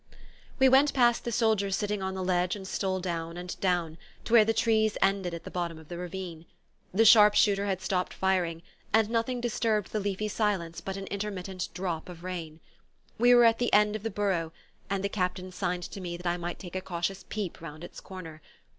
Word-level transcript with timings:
We 0.57 0.67
went 0.67 0.95
past 0.95 1.25
the 1.25 1.31
soldiers 1.31 1.75
sitting 1.75 2.01
on 2.01 2.15
the 2.15 2.23
ledge 2.23 2.55
and 2.55 2.67
stole 2.67 2.99
down 3.01 3.37
and 3.37 3.55
down, 3.59 3.99
to 4.25 4.33
where 4.33 4.43
the 4.43 4.51
trees 4.51 4.97
ended 4.99 5.35
at 5.35 5.43
the 5.43 5.51
bottom 5.51 5.77
of 5.77 5.89
the 5.89 5.97
ravine. 5.99 6.47
The 6.91 7.05
sharp 7.05 7.35
shooter 7.35 7.67
had 7.67 7.83
stopped 7.83 8.11
firing, 8.11 8.63
and 8.91 9.11
nothing 9.11 9.39
disturbed 9.39 9.91
the 9.91 9.99
leafy 9.99 10.27
silence 10.27 10.81
but 10.81 10.97
an 10.97 11.05
intermittent 11.11 11.69
drip 11.75 12.09
of 12.09 12.23
rain. 12.23 12.61
We 13.19 13.35
were 13.35 13.45
at 13.45 13.59
the 13.59 13.71
end 13.73 13.95
of 13.95 14.01
the 14.01 14.09
burrow, 14.09 14.51
and 14.89 15.03
the 15.03 15.07
Captain 15.07 15.51
signed 15.51 15.83
to 15.83 16.01
me 16.01 16.17
that 16.17 16.25
I 16.25 16.35
might 16.35 16.57
take 16.57 16.75
a 16.75 16.81
cautious 16.81 17.23
peep 17.29 17.61
round 17.61 17.83
its 17.83 17.99
corner. 17.99 18.41